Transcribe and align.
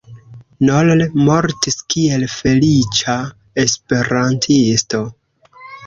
Noll 0.69 1.03
mortis 1.27 1.77
kiel 1.95 2.27
feliĉa 2.39 3.21
esperantisto. 3.69 5.09